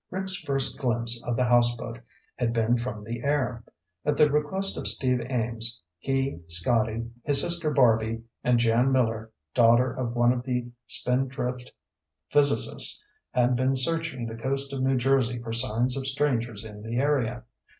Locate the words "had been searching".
13.29-14.25